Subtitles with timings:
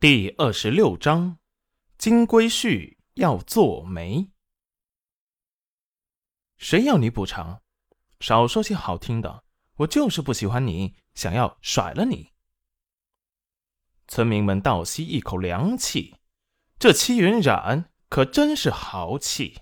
[0.00, 1.36] 第二十六章，
[1.98, 4.30] 金龟婿要做媒。
[6.56, 7.60] 谁要你补偿？
[8.18, 9.44] 少说些好听的，
[9.76, 12.32] 我就是不喜欢你，想要甩了你。
[14.08, 16.16] 村民们倒吸一口凉气，
[16.78, 19.60] 这戚云染可真是豪气。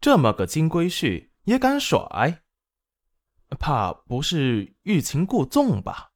[0.00, 2.42] 这么个金龟婿也敢甩？
[3.60, 6.10] 怕不是欲擒故纵吧？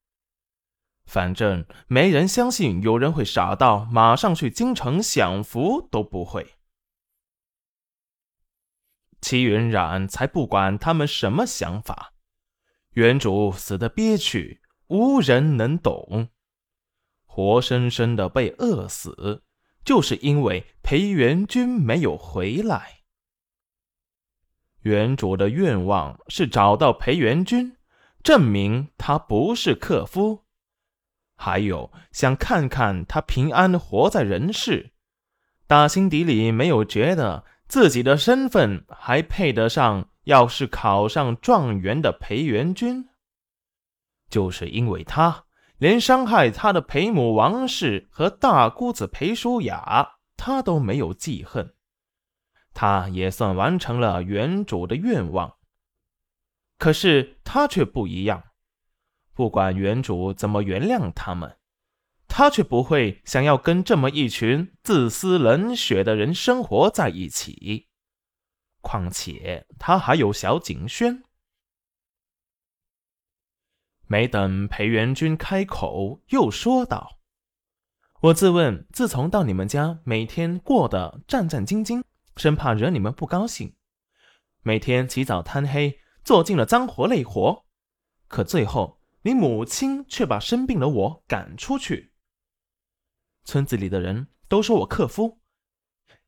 [1.11, 6.55] 反正没人相信有人会傻到马上去京城享福都不会。
[9.21, 12.13] 齐云染才不管他们什么想法，
[12.93, 16.29] 原主死的憋屈，无人能懂，
[17.27, 19.43] 活生生的被饿死，
[19.85, 23.01] 就是因为裴元君没有回来。
[24.83, 27.77] 原主的愿望是找到裴元君，
[28.23, 30.45] 证明他不是克夫。
[31.43, 34.93] 还有想看看他平安活在人世，
[35.67, 43.09] 打心底里没有觉得自己的身份还配得上要是考上状元的裴元君。
[44.29, 45.47] 就是因为他
[45.79, 51.73] 连伤害他的裴母王氏和大姑子裴淑雅，他都没有记恨，
[52.75, 55.55] 他也算完成了原主的愿望。
[56.77, 58.50] 可是他却不一样。
[59.35, 61.57] 不管原主怎么原谅他们，
[62.29, 67.89] 他却不会想要跟这么一群自私冷血的人生活在一起。
[68.83, 71.25] 况且他还有小景轩。
[74.07, 77.21] 没等裴元君开口，又说道
[78.23, 82.03] ：“我自问，自从到你们家，每天过得战战兢兢，
[82.37, 83.77] 生怕惹你们不高兴，
[84.63, 87.65] 每天起早贪黑，做尽了脏活累活，
[88.29, 92.13] 可最后……”你母亲却把生病的我赶出去。
[93.45, 95.41] 村子里的人都说我克夫，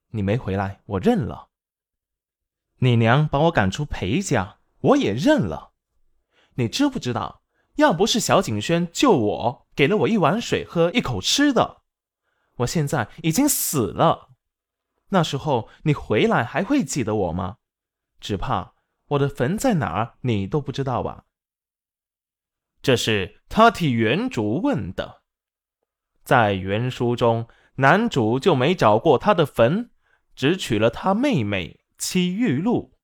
[0.09, 1.49] 你没回来，我认了。
[2.79, 5.73] 你娘把我赶出裴家，我也认了。
[6.57, 7.43] 你知不知道，
[7.77, 11.83] 要不是小景轩救我，给了我一碗水喝，一口吃的，
[12.57, 14.31] 我现在已经死了。
[15.11, 17.59] 那时候你回来还会记得我吗？
[18.21, 18.75] 只怕
[19.09, 21.25] 我的坟在哪儿，你都不知道吧。
[22.83, 25.23] 这是他替原主问的，
[26.25, 29.91] 在原书中，男主就没找过他的坟，
[30.35, 32.99] 只娶了他妹妹戚玉露。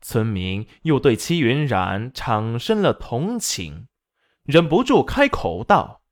[0.00, 3.88] 村民又对戚云染产生了同情，
[4.44, 6.02] 忍不住开口道：“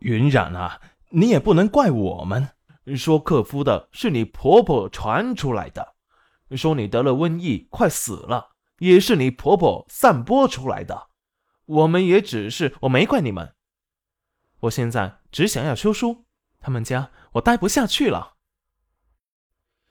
[0.00, 0.80] 云染啊，
[1.10, 2.48] 你也不能怪我们，
[2.96, 5.94] 说克夫的是你婆婆传出来的，
[6.56, 11.08] 说你得了瘟疫快死了，也是你婆婆散播出来的。”
[11.66, 13.54] 我们也只是，我没怪你们。
[14.60, 16.24] 我现在只想要休书，
[16.60, 18.34] 他们家我待不下去了。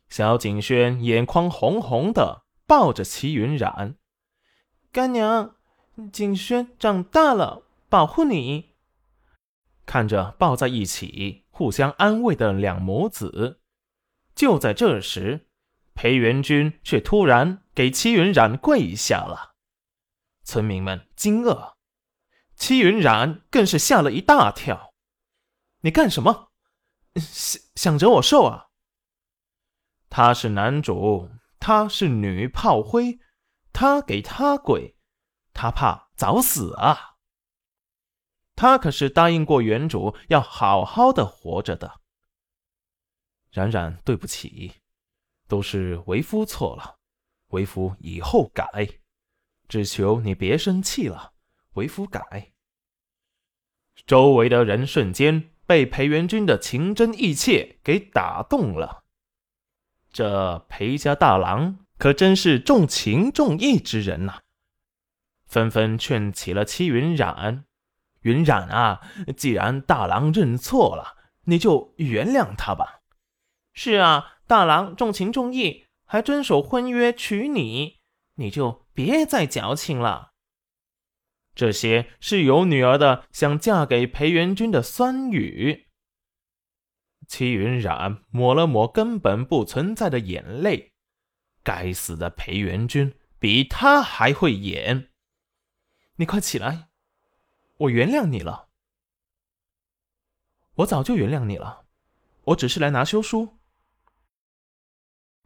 [0.09, 3.95] 小景轩眼眶红红的，抱着齐云染，
[4.91, 5.55] 干娘，
[6.11, 8.71] 景轩长大了，保护你。
[9.85, 13.61] 看着抱在一起，互相安慰的两母子，
[14.35, 15.47] 就在这时，
[15.93, 19.50] 裴元君却突然给齐云染跪下了。
[20.43, 21.73] 村民们惊愕，
[22.55, 24.93] 戚云染更是吓了一大跳。
[25.81, 26.51] 你干什么？
[27.15, 28.67] 想想着我瘦啊？
[30.09, 33.19] 他是男主，他是女炮灰，
[33.73, 34.95] 他给他跪，
[35.53, 37.15] 他怕早死啊！
[38.55, 41.99] 他可是答应过原主要好好的活着的。
[43.51, 44.81] 冉冉，对不起，
[45.47, 46.99] 都是为夫错了，
[47.47, 49.00] 为夫以后改。
[49.71, 51.31] 只求你别生气了，
[51.75, 52.51] 为夫改。
[54.05, 59.05] 周围的人瞬间被裴元君的情真意切给打动了。
[60.11, 64.39] 这裴家大郎可真是重情重义之人呐！
[65.45, 67.63] 纷纷劝起了戚云染
[68.23, 68.99] ：“云染啊，
[69.37, 71.15] 既然大郎认错了，
[71.45, 72.99] 你就原谅他吧。
[73.71, 78.01] ”“是啊，大郎重情重义，还遵守婚约娶你，
[78.35, 80.33] 你就。”别再矫情了。
[81.53, 85.89] 这些是有女儿的想嫁给裴元君的酸语。
[87.27, 90.93] 戚云染抹了抹根本不存在的眼泪。
[91.63, 95.11] 该死的裴元君比他还会演。
[96.15, 96.89] 你快起来，
[97.77, 98.69] 我原谅你了。
[100.75, 101.85] 我早就原谅你了，
[102.45, 103.59] 我只是来拿休书。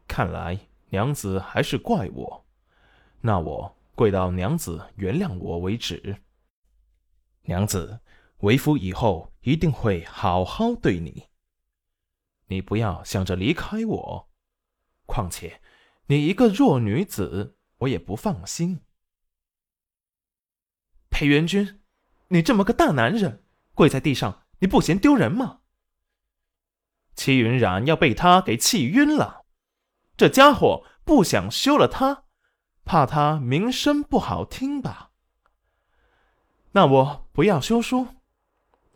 [0.07, 2.44] 看来娘子还是怪我。
[3.25, 6.21] 那我跪到娘子原谅我为止。
[7.45, 8.01] 娘子，
[8.41, 11.29] 为夫以后一定会好好对你。
[12.49, 14.29] 你不要想着离开我，
[15.07, 15.59] 况且
[16.05, 18.81] 你一个弱女子，我也不放心。
[21.09, 21.81] 裴元君，
[22.27, 23.43] 你这么个大男人，
[23.73, 25.61] 跪在地上，你不嫌丢人吗？
[27.15, 29.45] 戚云染要被他给气晕了，
[30.15, 32.24] 这家伙不想休了他，
[32.85, 35.11] 怕他名声不好听吧？
[36.73, 38.07] 那我不要休书，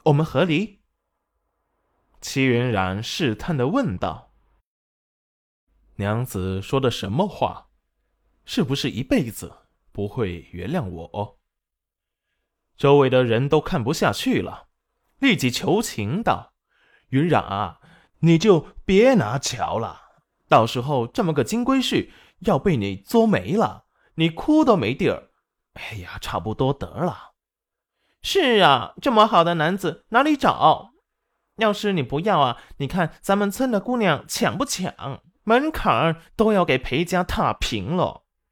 [0.05, 0.79] 我们和离。
[2.21, 4.33] 戚云染试探的问道
[5.95, 7.69] ：“娘子说的什么话？
[8.45, 9.53] 是不是一辈子
[9.91, 11.39] 不会原谅我？”
[12.77, 14.67] 周围的人都看不下去了，
[15.17, 16.53] 立即求情道
[17.09, 17.81] ：“云染啊，
[18.19, 20.01] 你就别拿巧了，
[20.47, 25.29] 到时候这么个金龟婿要被你作没了，你哭都没地儿。
[25.73, 27.33] 哎呀，差不多得了。”
[28.21, 30.91] 是啊，这么好的男子哪里找？
[31.57, 35.21] 要是你不要啊，你看咱们村的姑娘抢不抢？
[35.43, 38.23] 门槛都要给裴家踏平了。